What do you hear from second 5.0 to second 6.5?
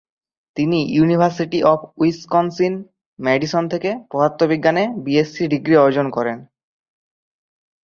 BSc degree অর্জন করেন।